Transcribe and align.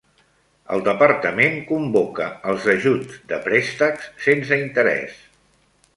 El 0.75 0.79
departament 0.87 1.59
convoca 1.67 2.31
els 2.53 2.67
ajusts 2.75 3.19
de 3.33 3.41
préstecs 3.49 4.09
sense 4.29 4.63
interès. 4.63 5.25